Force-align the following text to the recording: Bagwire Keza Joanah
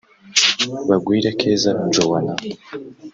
Bagwire 0.89 1.29
Keza 1.39 1.71
Joanah 1.93 2.39